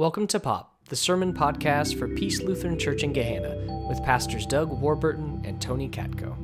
[0.00, 4.70] Welcome to Pop, the sermon podcast for Peace Lutheran Church in Gahanna with pastors Doug
[4.70, 6.34] Warburton and Tony Katko.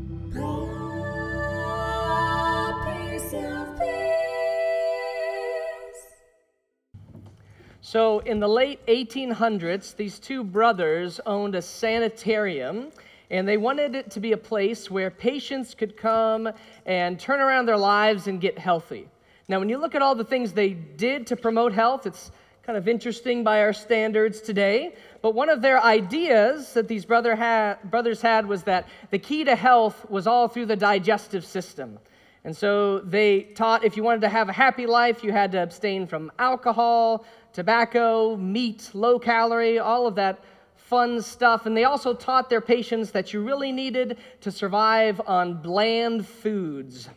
[7.80, 12.88] So, in the late 1800s, these two brothers owned a sanitarium,
[13.30, 16.50] and they wanted it to be a place where patients could come
[16.84, 19.08] and turn around their lives and get healthy.
[19.48, 22.30] Now, when you look at all the things they did to promote health, it's
[22.66, 24.92] kind of interesting by our standards today.
[25.22, 29.44] But one of their ideas that these brother had, brothers had was that the key
[29.44, 32.00] to health was all through the digestive system.
[32.42, 35.62] And so they taught if you wanted to have a happy life, you had to
[35.62, 40.42] abstain from alcohol, tobacco, meat, low calorie, all of that
[40.74, 41.66] fun stuff.
[41.66, 47.08] And they also taught their patients that you really needed to survive on bland foods.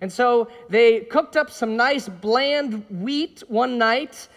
[0.00, 4.28] And so they cooked up some nice bland wheat one night,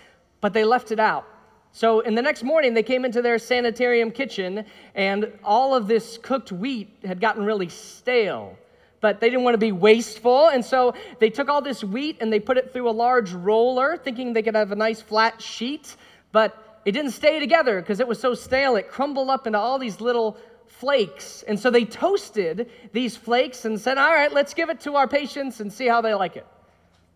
[0.41, 1.25] but they left it out.
[1.71, 4.65] So in the next morning, they came into their sanitarium kitchen,
[4.95, 8.57] and all of this cooked wheat had gotten really stale
[9.01, 10.47] but they didn't want to be wasteful.
[10.49, 13.97] And so they took all this wheat and they put it through a large roller,
[13.97, 15.95] thinking they could have a nice flat sheet.
[16.31, 18.75] But it didn't stay together because it was so stale.
[18.75, 21.43] It crumbled up into all these little flakes.
[21.47, 25.07] And so they toasted these flakes and said, All right, let's give it to our
[25.07, 26.45] patients and see how they like it.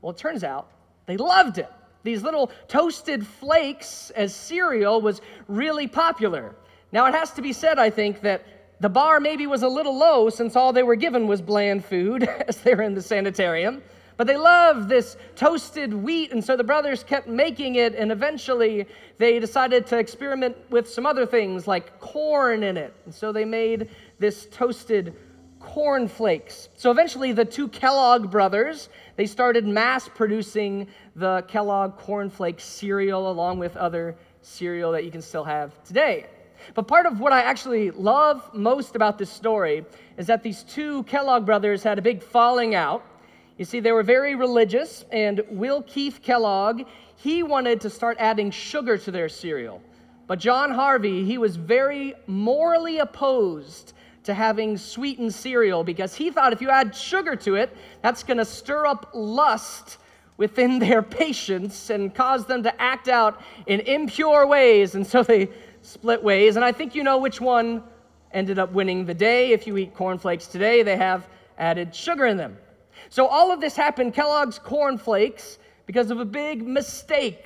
[0.02, 0.68] Well, it turns out
[1.06, 1.70] they loved it.
[2.04, 6.56] These little toasted flakes as cereal was really popular.
[6.92, 8.46] Now, it has to be said, I think, that
[8.80, 12.24] the bar maybe was a little low since all they were given was bland food
[12.48, 13.82] as they were in the sanitarium.
[14.16, 18.88] But they loved this toasted wheat, and so the brothers kept making it, and eventually
[19.18, 22.94] they decided to experiment with some other things like corn in it.
[23.06, 25.16] And so they made this toasted
[25.64, 26.70] corn flakes.
[26.76, 33.60] So eventually the two Kellogg brothers, they started mass producing the Kellogg cornflake cereal along
[33.60, 36.28] with other cereal that you can still have today.
[36.76, 39.86] But part of what I actually love most about this story
[40.18, 43.04] is that these two Kellogg brothers had a big falling out.
[43.58, 46.84] You see, they were very religious, and Will Keith Kellogg,
[47.16, 49.82] he wanted to start adding sugar to their cereal.
[50.28, 56.54] But John Harvey, he was very morally opposed to having sweetened cereal because he thought
[56.54, 59.98] if you add sugar to it, that's going to stir up lust
[60.38, 64.96] within their patients and cause them to act out in impure ways.
[64.96, 65.50] And so they
[65.82, 67.84] split ways, and I think you know which one
[68.32, 69.52] ended up winning the day.
[69.52, 72.58] If you eat cornflakes today, they have added sugar in them.
[73.10, 77.46] So all of this happened, Kellogg's cornflakes, because of a big mistake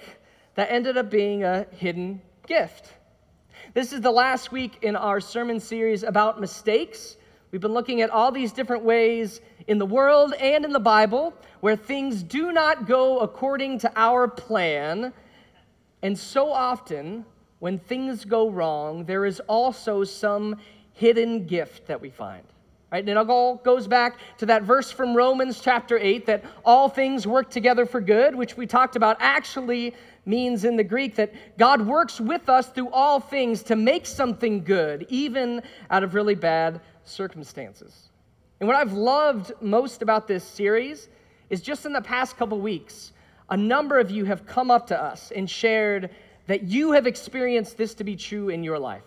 [0.56, 2.94] that ended up being a hidden gift.
[3.74, 7.18] This is the last week in our sermon series about mistakes.
[7.52, 11.34] We've been looking at all these different ways in the world and in the Bible
[11.60, 15.12] where things do not go according to our plan.
[16.02, 17.26] And so often,
[17.60, 20.56] when things go wrong, there is also some
[20.94, 22.44] hidden gift that we find.
[22.90, 23.00] Right?
[23.00, 27.28] And it all goes back to that verse from Romans chapter 8 that all things
[27.28, 29.94] work together for good, which we talked about actually
[30.28, 34.64] means in the Greek that God works with us through all things to make something
[34.64, 38.10] good, even out of really bad circumstances.
[38.60, 41.10] And what I've loved most about this series
[41.50, 43.14] is just in the past couple weeks,
[43.50, 46.10] a number of you have come up to us and shared
[46.48, 49.04] that you have experienced this to be true in your life.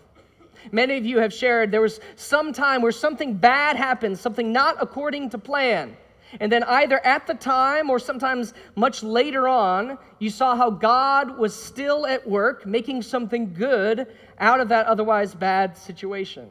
[0.71, 4.77] Many of you have shared there was some time where something bad happened, something not
[4.79, 5.97] according to plan.
[6.39, 11.37] And then, either at the time or sometimes much later on, you saw how God
[11.37, 14.07] was still at work making something good
[14.39, 16.49] out of that otherwise bad situation.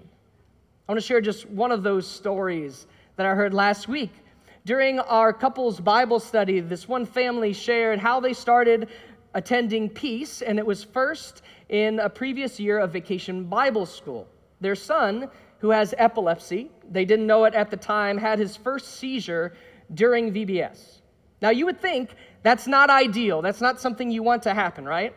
[0.88, 2.86] I want to share just one of those stories
[3.16, 4.10] that I heard last week.
[4.66, 8.88] During our couples Bible study, this one family shared how they started
[9.34, 14.26] attending Peace, and it was first in a previous year of vacation Bible school.
[14.60, 15.30] Their son,
[15.60, 19.54] who has epilepsy, they didn't know it at the time, had his first seizure
[19.94, 21.00] during VBS.
[21.42, 23.42] Now, you would think that's not ideal.
[23.42, 25.14] That's not something you want to happen, right?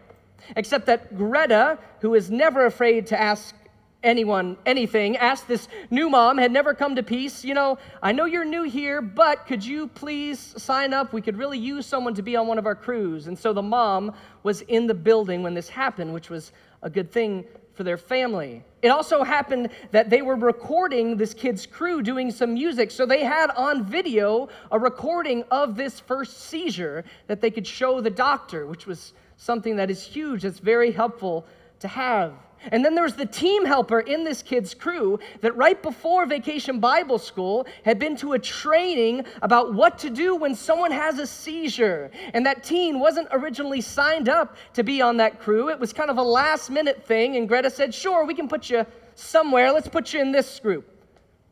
[0.56, 3.55] Except that Greta, who is never afraid to ask
[4.03, 8.25] anyone anything, asked this new mom, had never come to peace, you know, I know
[8.25, 11.14] you're new here, but could you please sign up?
[11.14, 13.28] We could really use someone to be on one of our crews.
[13.28, 16.52] And so the mom was in the building when this happened, which was
[16.84, 18.64] a good thing for their family.
[18.84, 23.24] It also happened that they were recording this kid's crew doing some music, so they
[23.24, 28.68] had on video a recording of this first seizure that they could show the doctor,
[28.68, 31.47] which was something that is huge, that's very helpful
[31.80, 32.34] to have.
[32.72, 36.80] And then there was the team helper in this kid's crew that right before vacation
[36.80, 41.28] Bible school had been to a training about what to do when someone has a
[41.28, 42.12] seizure.
[42.34, 45.70] And that teen wasn't originally signed up to be on that crew.
[45.70, 47.36] It was kind of a last minute thing.
[47.36, 49.72] And Greta said, Sure, we can put you somewhere.
[49.72, 50.90] Let's put you in this group,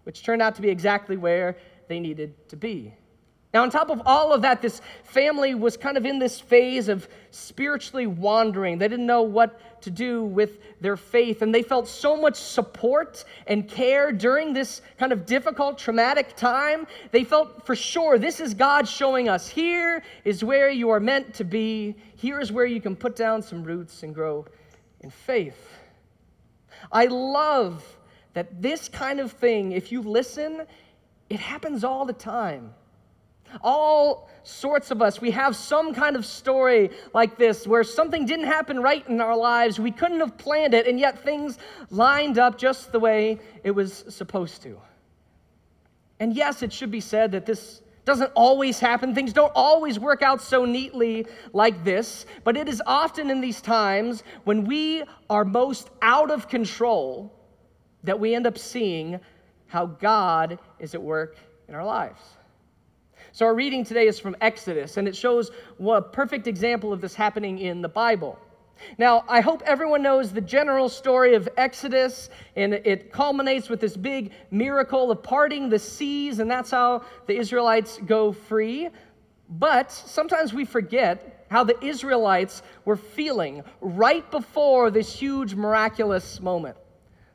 [0.04, 2.94] which turned out to be exactly where they needed to be.
[3.53, 6.88] Now, on top of all of that, this family was kind of in this phase
[6.88, 8.77] of spiritually wandering.
[8.77, 13.25] They didn't know what to do with their faith, and they felt so much support
[13.48, 16.88] and care during this kind of difficult, traumatic time.
[17.12, 21.33] They felt for sure this is God showing us here is where you are meant
[21.36, 24.45] to be, here is where you can put down some roots and grow
[25.01, 25.77] in faith.
[26.89, 27.83] I love
[28.33, 30.62] that this kind of thing, if you listen,
[31.30, 32.74] it happens all the time.
[33.62, 38.45] All sorts of us, we have some kind of story like this where something didn't
[38.45, 39.80] happen right in our lives.
[39.80, 41.57] We couldn't have planned it, and yet things
[41.89, 44.80] lined up just the way it was supposed to.
[46.19, 49.13] And yes, it should be said that this doesn't always happen.
[49.13, 53.62] Things don't always work out so neatly like this, but it is often in these
[53.62, 57.31] times when we are most out of control
[58.03, 59.19] that we end up seeing
[59.68, 61.38] how God is at work
[61.68, 62.19] in our lives.
[63.33, 67.16] So, our reading today is from Exodus, and it shows a perfect example of this
[67.16, 68.38] happening in the Bible.
[68.98, 73.95] Now, I hope everyone knows the general story of Exodus, and it culminates with this
[73.95, 78.89] big miracle of parting the seas, and that's how the Israelites go free.
[79.50, 86.75] But sometimes we forget how the Israelites were feeling right before this huge miraculous moment.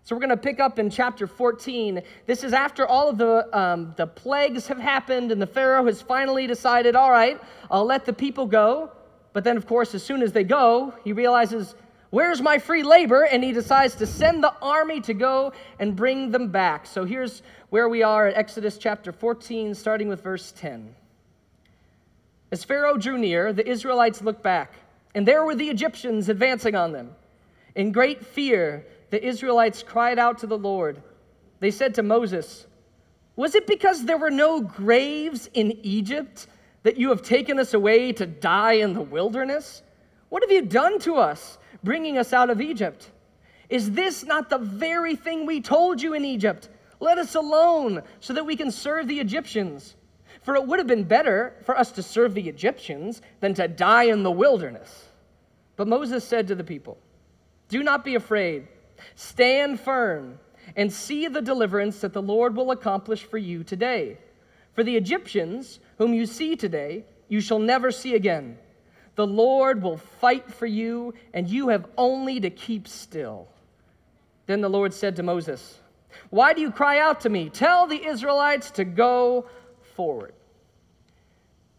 [0.07, 2.01] So we're going to pick up in chapter 14.
[2.27, 6.01] This is after all of the, um, the plagues have happened, and the Pharaoh has
[6.01, 7.43] finally decided, all right,
[7.73, 8.93] I'll let the people go.
[9.33, 11.75] But then, of course, as soon as they go, he realizes,
[12.11, 13.25] where's my free labor?
[13.25, 16.87] And he decides to send the army to go and bring them back.
[16.87, 20.95] So here's where we are at Exodus chapter 14, starting with verse 10.
[22.53, 24.73] As Pharaoh drew near, the Israelites looked back,
[25.17, 27.11] and there were the Egyptians advancing on them.
[27.75, 31.03] In great fear, the Israelites cried out to the Lord.
[31.61, 32.67] They said to Moses,
[33.37, 36.47] Was it because there were no graves in Egypt
[36.83, 39.83] that you have taken us away to die in the wilderness?
[40.29, 43.11] What have you done to us, bringing us out of Egypt?
[43.69, 46.69] Is this not the very thing we told you in Egypt?
[47.01, 49.97] Let us alone so that we can serve the Egyptians.
[50.43, 54.05] For it would have been better for us to serve the Egyptians than to die
[54.05, 55.07] in the wilderness.
[55.77, 56.99] But Moses said to the people,
[57.69, 58.69] Do not be afraid.
[59.15, 60.39] Stand firm
[60.75, 64.19] and see the deliverance that the Lord will accomplish for you today.
[64.75, 68.59] For the Egyptians, whom you see today, you shall never see again.
[69.15, 73.49] The Lord will fight for you, and you have only to keep still.
[74.47, 75.81] Then the Lord said to Moses,
[76.31, 77.49] Why do you cry out to me?
[77.49, 79.47] Tell the Israelites to go
[79.95, 80.35] forward.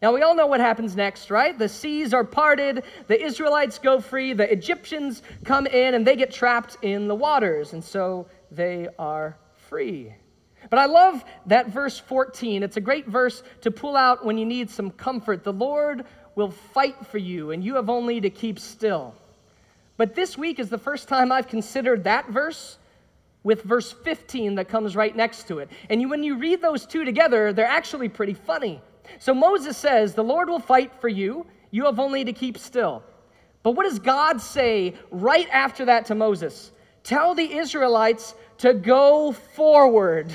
[0.02, 1.58] Now, we all know what happens next, right?
[1.58, 6.32] The seas are parted, the Israelites go free, the Egyptians come in, and they get
[6.32, 9.38] trapped in the waters, and so they are
[9.70, 10.14] free.
[10.70, 12.62] But I love that verse 14.
[12.62, 15.44] It's a great verse to pull out when you need some comfort.
[15.44, 16.06] The Lord
[16.36, 19.16] will fight for you, and you have only to keep still.
[19.98, 22.78] But this week is the first time I've considered that verse
[23.44, 25.70] with verse 15 that comes right next to it.
[25.90, 28.82] And you, when you read those two together, they're actually pretty funny.
[29.20, 31.46] So Moses says, The Lord will fight for you.
[31.72, 33.04] You have only to keep still.
[33.64, 36.72] But what does God say right after that to Moses?
[37.04, 40.34] Tell the Israelites to go forward.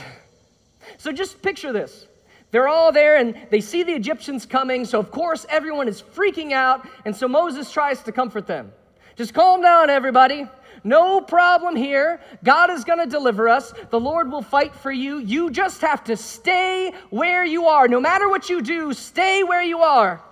[0.98, 2.06] So just picture this.
[2.50, 4.84] They're all there and they see the Egyptians coming.
[4.84, 6.86] So, of course, everyone is freaking out.
[7.06, 8.72] And so Moses tries to comfort them.
[9.16, 10.46] Just calm down, everybody.
[10.84, 12.20] No problem here.
[12.42, 13.72] God is going to deliver us.
[13.90, 15.18] The Lord will fight for you.
[15.18, 17.86] You just have to stay where you are.
[17.86, 20.22] No matter what you do, stay where you are.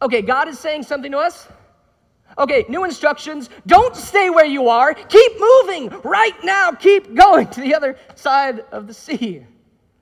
[0.00, 1.48] Okay, God is saying something to us.
[2.38, 3.48] Okay, new instructions.
[3.66, 4.94] Don't stay where you are.
[4.94, 6.72] Keep moving right now.
[6.72, 9.46] Keep going to the other side of the sea.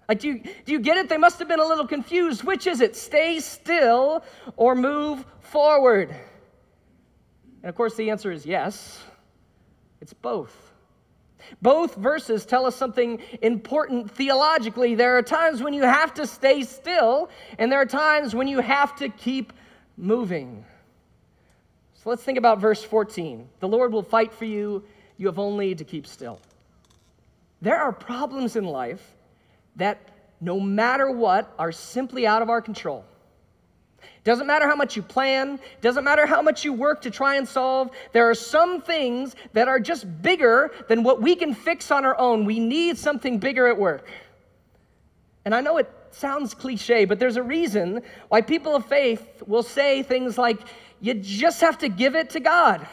[0.09, 1.09] Like, do you, do you get it?
[1.09, 2.45] They must have been a little confused.
[2.45, 2.97] Which is it?
[2.97, 4.25] Stay still
[4.57, 6.11] or move forward?
[7.63, 9.03] And of course, the answer is yes.
[10.03, 10.73] It's both.
[11.63, 14.97] Both verses tell us something important theologically.
[14.97, 18.59] There are times when you have to stay still, and there are times when you
[18.59, 19.53] have to keep
[19.97, 20.65] moving.
[21.95, 23.49] So let's think about verse 14.
[23.61, 24.83] The Lord will fight for you,
[25.19, 26.41] you have only to keep still.
[27.61, 29.17] There are problems in life
[29.77, 30.01] that,
[30.41, 33.05] no matter what, are simply out of our control.
[34.25, 37.47] Doesn't matter how much you plan, doesn't matter how much you work to try and
[37.47, 37.91] solve.
[38.13, 42.19] There are some things that are just bigger than what we can fix on our
[42.19, 42.45] own.
[42.45, 44.09] We need something bigger at work.
[45.45, 49.63] And I know it sounds cliche, but there's a reason why people of faith will
[49.63, 50.61] say things like,
[51.01, 52.87] you just have to give it to God.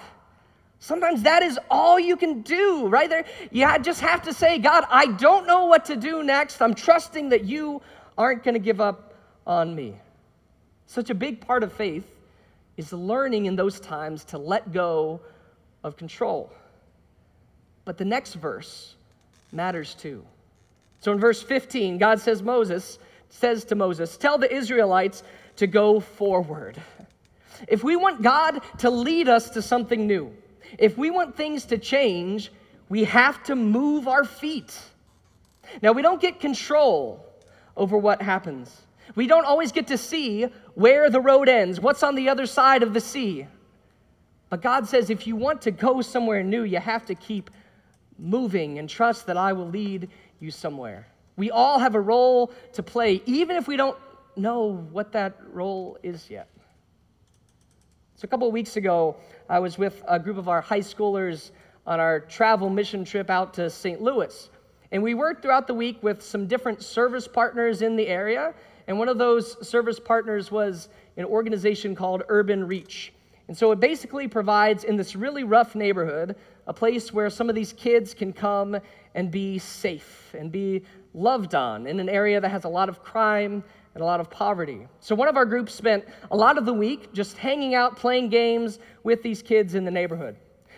[0.80, 3.26] Sometimes that is all you can do, right there.
[3.52, 6.62] You just have to say, God, I don't know what to do next.
[6.62, 7.82] I'm trusting that you
[8.18, 9.14] aren't going to give up
[9.46, 9.96] on me.
[10.90, 12.04] Such a big part of faith
[12.76, 15.20] is learning in those times to let go
[15.84, 16.52] of control.
[17.86, 18.96] But the next verse
[19.52, 20.26] matters too.
[21.02, 22.98] So in verse 15, God says Moses
[23.30, 25.22] says to Moses, "Tell the Israelites
[25.58, 26.82] to go forward."
[27.68, 30.36] If we want God to lead us to something new,
[30.80, 32.52] if we want things to change,
[32.90, 34.76] we have to move our feet.
[35.84, 37.24] Now, we don't get control
[37.78, 38.88] over what happens.
[39.16, 40.44] We don't always get to see
[40.76, 43.48] where the road ends, what's on the other side of the sea.
[44.50, 47.50] But God says if you want to go somewhere new, you have to keep
[48.18, 51.08] moving and trust that I will lead you somewhere.
[51.38, 53.98] We all have a role to play, even if we don't
[54.36, 56.50] know what that role is yet.
[58.16, 59.16] So, a couple of weeks ago,
[59.48, 61.52] I was with a group of our high schoolers
[61.88, 64.02] on our travel mission trip out to St.
[64.02, 64.50] Louis.
[64.92, 68.54] And we worked throughout the week with some different service partners in the area
[68.90, 73.14] and one of those service partners was an organization called Urban Reach.
[73.48, 77.56] And so it basically provides, in this really rough neighborhood, a place where some of
[77.56, 78.76] these kids can come
[79.14, 83.04] and be safe and be loved on in an area that has a lot of
[83.04, 84.88] crime and a lot of poverty.
[85.02, 88.30] So one of our groups spent a lot of the week just hanging out, playing
[88.30, 90.36] games with these kids in the neighborhood.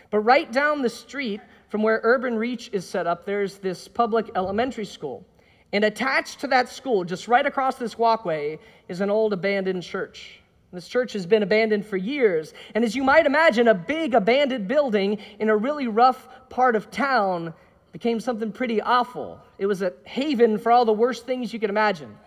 [0.09, 1.39] But right down the street
[1.69, 5.25] from where Urban Reach is set up, there's this public elementary school.
[5.73, 8.59] And attached to that school, just right across this walkway,
[8.89, 10.41] is an old abandoned church.
[10.73, 12.53] This church has been abandoned for years.
[12.75, 16.89] And as you might imagine, a big abandoned building in a really rough part of
[16.91, 17.53] town
[17.91, 19.39] became something pretty awful.
[19.57, 22.17] It was a haven for all the worst things you could imagine.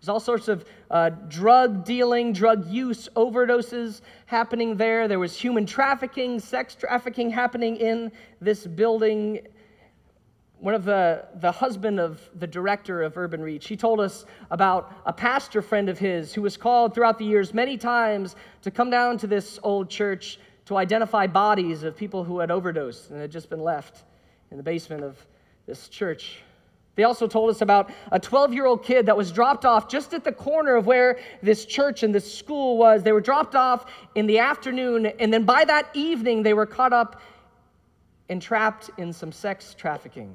[0.00, 5.08] There's all sorts of uh, drug dealing, drug use, overdoses happening there.
[5.08, 9.40] There was human trafficking, sex trafficking happening in this building
[10.64, 14.94] one of the, the husband of the director of Urban Reach, he told us about
[15.04, 18.88] a pastor friend of his who was called throughout the years many times to come
[18.88, 23.30] down to this old church to identify bodies of people who had overdosed and had
[23.30, 24.04] just been left
[24.50, 25.18] in the basement of
[25.66, 26.40] this church.
[26.94, 30.14] They also told us about a 12 year old kid that was dropped off just
[30.14, 33.02] at the corner of where this church and this school was.
[33.02, 36.94] They were dropped off in the afternoon, and then by that evening, they were caught
[36.94, 37.20] up
[38.30, 40.34] and trapped in some sex trafficking.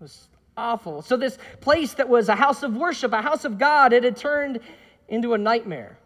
[0.00, 1.02] Was awful.
[1.02, 4.16] So, this place that was a house of worship, a house of God, it had
[4.16, 4.60] turned
[5.08, 5.98] into a nightmare.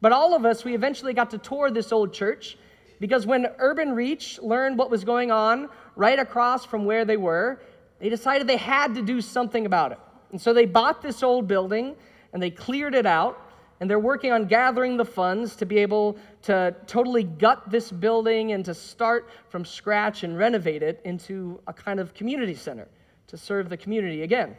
[0.00, 2.56] But all of us, we eventually got to tour this old church
[3.00, 7.60] because when Urban Reach learned what was going on right across from where they were,
[7.98, 9.98] they decided they had to do something about it.
[10.30, 11.96] And so they bought this old building
[12.32, 13.40] and they cleared it out.
[13.80, 18.52] And they're working on gathering the funds to be able to totally gut this building
[18.52, 22.86] and to start from scratch and renovate it into a kind of community center
[23.28, 24.56] to serve the community again.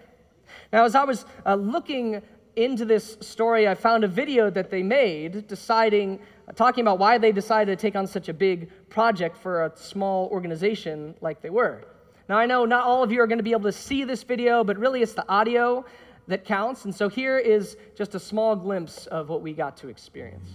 [0.71, 2.21] Now, as I was uh, looking
[2.55, 7.17] into this story, I found a video that they made deciding, uh, talking about why
[7.17, 11.49] they decided to take on such a big project for a small organization like they
[11.49, 11.83] were.
[12.29, 14.23] Now, I know not all of you are going to be able to see this
[14.23, 15.85] video, but really it's the audio
[16.27, 16.85] that counts.
[16.85, 20.49] And so here is just a small glimpse of what we got to experience.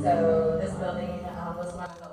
[0.00, 1.24] So, this building
[1.56, 2.07] was one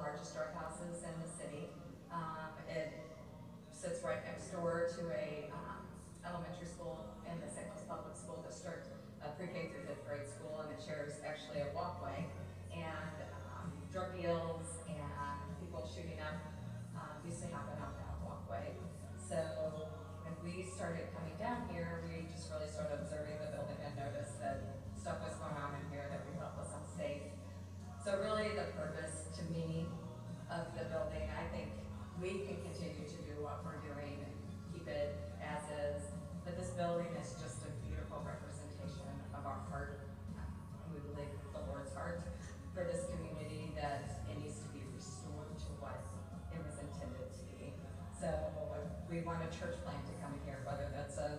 [49.45, 51.37] a church plan to come here, whether that's a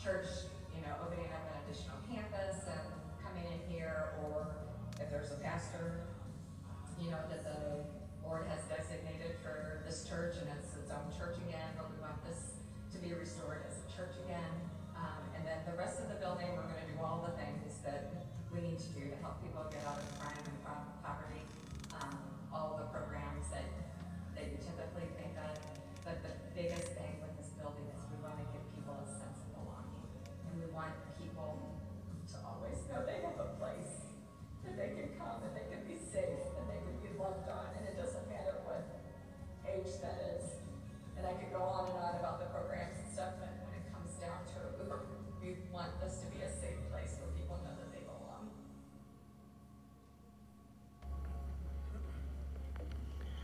[0.00, 2.80] church, you know, opening up an additional campus and
[3.20, 4.56] coming in here, or
[4.96, 6.00] if there's a pastor,
[6.96, 7.84] you know, that the
[8.24, 12.16] board has designated for this church and it's its own church again, but we want
[12.24, 12.56] this
[12.88, 14.52] to be restored as a church again.
[14.96, 17.84] Um, and then the rest of the building, we're going to do all the things
[17.84, 18.16] that
[18.48, 19.81] we need to do to help people get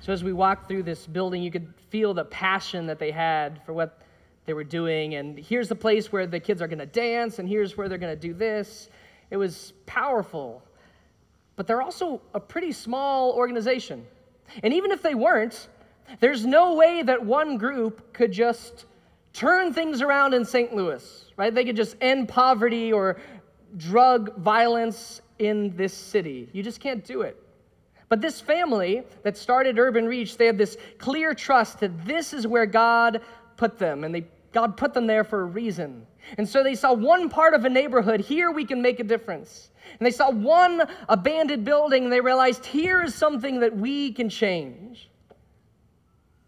[0.01, 3.61] So as we walked through this building, you could feel the passion that they had
[3.67, 4.01] for what
[4.47, 5.15] they were doing.
[5.15, 7.99] And here's the place where the kids are going to dance, and here's where they're
[7.99, 8.89] going to do this.
[9.31, 10.63] It was powerful.
[11.57, 14.07] But they're also a pretty small organization.
[14.63, 15.69] And even if they weren't,
[16.21, 18.87] there's no way that one group could just
[19.33, 20.75] turn things around in St.
[20.75, 21.55] Louis, right?
[21.55, 23.21] They could just end poverty or
[23.77, 26.49] drug violence in this city.
[26.53, 27.43] You just can't do it.
[28.09, 32.47] But this family that started Urban Reach, they had this clear trust that this is
[32.47, 33.21] where God
[33.57, 36.07] put them, and they, God put them there for a reason.
[36.39, 39.71] And so they saw one part of a neighborhood, here we can make a difference.
[39.99, 44.29] And they saw one abandoned building, and they realized here is something that we can
[44.29, 45.11] change.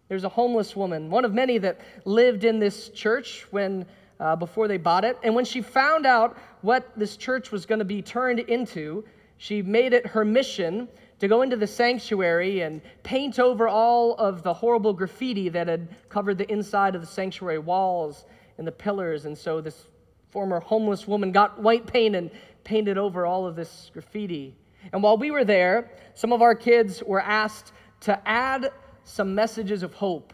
[0.07, 3.85] There's a homeless woman, one of many that lived in this church when
[4.19, 5.17] uh, before they bought it.
[5.23, 9.03] And when she found out what this church was going to be turned into,
[9.37, 10.87] she made it her mission
[11.21, 15.87] to go into the sanctuary and paint over all of the horrible graffiti that had
[16.09, 18.25] covered the inside of the sanctuary walls
[18.57, 19.25] and the pillars.
[19.25, 19.85] And so this
[20.31, 22.31] former homeless woman got white paint and
[22.63, 24.55] painted over all of this graffiti.
[24.91, 28.71] And while we were there, some of our kids were asked to add
[29.03, 30.33] some messages of hope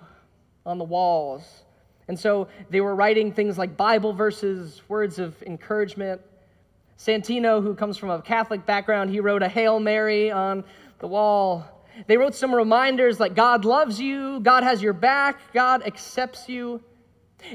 [0.66, 1.66] on the walls.
[2.08, 6.22] And so they were writing things like Bible verses, words of encouragement,
[6.98, 10.64] Santino, who comes from a Catholic background, he wrote a Hail Mary on
[11.00, 11.64] the wall.
[12.08, 16.82] They wrote some reminders like God loves you, God has your back, God accepts you.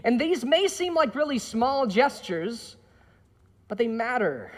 [0.05, 2.77] And these may seem like really small gestures,
[3.69, 4.53] but they matter.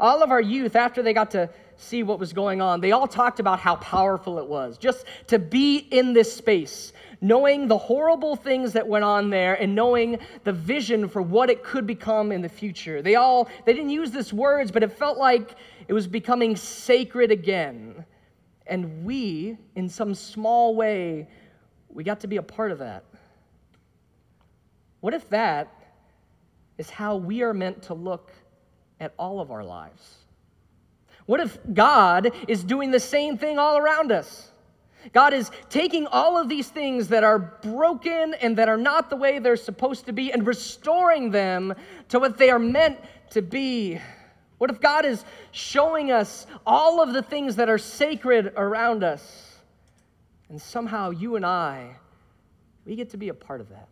[0.00, 3.06] All of our youth, after they got to see what was going on, they all
[3.06, 8.36] talked about how powerful it was just to be in this space, knowing the horrible
[8.36, 12.40] things that went on there and knowing the vision for what it could become in
[12.40, 13.02] the future.
[13.02, 15.56] They all they didn't use this words, but it felt like
[15.88, 18.04] it was becoming sacred again.
[18.66, 21.28] And we, in some small way,
[21.88, 23.04] we got to be a part of that.
[25.00, 25.72] What if that
[26.78, 28.32] is how we are meant to look
[28.98, 30.25] at all of our lives?
[31.26, 34.50] What if God is doing the same thing all around us?
[35.12, 39.16] God is taking all of these things that are broken and that are not the
[39.16, 41.74] way they're supposed to be and restoring them
[42.08, 42.98] to what they are meant
[43.30, 44.00] to be.
[44.58, 49.58] What if God is showing us all of the things that are sacred around us?
[50.48, 51.96] And somehow you and I,
[52.84, 53.88] we get to be a part of that.